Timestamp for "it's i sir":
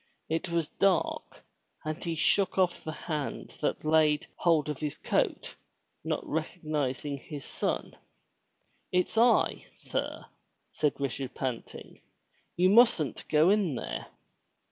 8.91-10.25